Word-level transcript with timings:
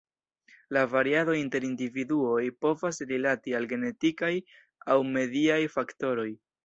La 0.75 0.81
variado 0.93 1.35
inter 1.39 1.67
individuoj 1.67 2.39
povas 2.67 3.01
rilati 3.11 3.55
al 3.59 3.69
genetikaj 3.75 4.33
aŭ 4.95 4.97
mediaj 5.11 5.61
faktoroj. 5.77 6.31